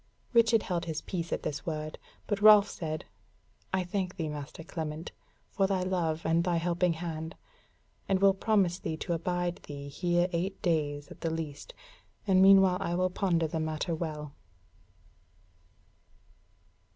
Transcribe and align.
Richard 0.33 0.63
held 0.63 0.85
his 0.85 1.03
peace 1.03 1.31
at 1.31 1.43
this 1.43 1.63
word, 1.67 1.99
but 2.25 2.41
Ralph 2.41 2.67
said: 2.67 3.05
"I 3.71 3.83
thank 3.83 4.15
thee, 4.15 4.29
Master 4.29 4.63
Clement, 4.63 5.11
for 5.51 5.67
thy 5.67 5.83
love 5.83 6.25
and 6.25 6.43
thy 6.43 6.55
helping 6.57 6.93
hand; 6.93 7.35
and 8.09 8.19
will 8.19 8.33
promise 8.33 8.79
thee 8.79 8.97
to 8.97 9.13
abide 9.13 9.57
thee 9.57 9.89
here 9.89 10.27
eight 10.33 10.59
days 10.63 11.09
at 11.09 11.21
the 11.21 11.29
least; 11.29 11.75
and 12.25 12.41
meanwhile 12.41 12.77
I 12.79 12.95
will 12.95 13.11
ponder 13.11 13.47
the 13.47 13.59
matter 13.59 13.93
well." 13.93 14.33